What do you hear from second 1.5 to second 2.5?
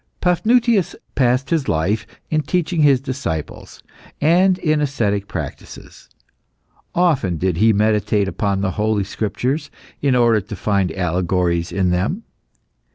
his life in